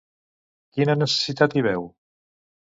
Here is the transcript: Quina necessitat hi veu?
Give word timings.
Quina 0.77 0.95
necessitat 1.03 1.55
hi 1.61 1.65
veu? 1.71 1.89